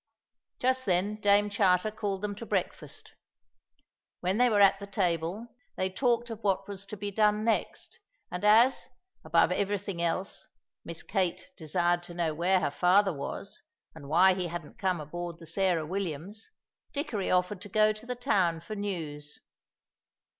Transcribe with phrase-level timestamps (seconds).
[0.57, 3.11] Just then Dame Charter called them to breakfast.
[4.19, 7.99] When they were at the table, they talked of what was to be done next;
[8.31, 8.89] and as,
[9.23, 10.47] above everything else,
[10.83, 13.61] Miss Kate desired to know where her father was
[13.93, 16.49] and why he hadn't come aboard the Sarah Williams,
[16.93, 19.39] Dickory offered to go to the town for news.